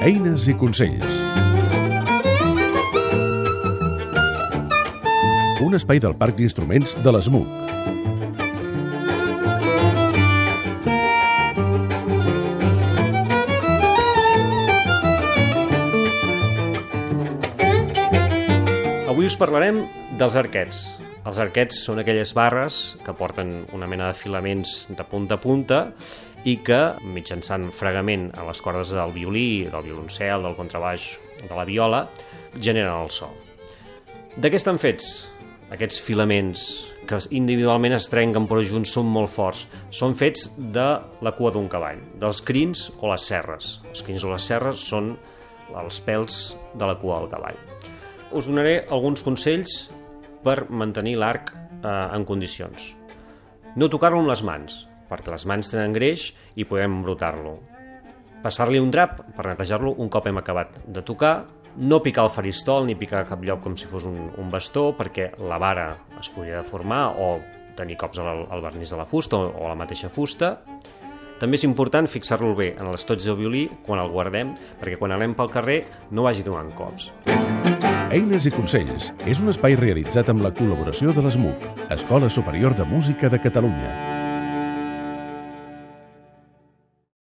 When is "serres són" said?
44.48-45.12